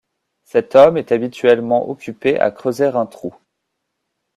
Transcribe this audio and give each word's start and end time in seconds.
Cet 0.45 0.75
homme 0.75 0.97
est 0.97 1.11
habituellement 1.11 1.87
occupé 1.87 2.39
à 2.39 2.49
creuser 2.49 2.85
un 2.85 3.05
trou. 3.05 3.35